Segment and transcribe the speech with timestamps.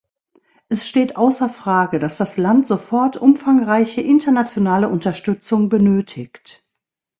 [0.67, 6.65] Es steht außer Frage, dass das Land sofort umfangreiche, internationale Unterstützung benötigt.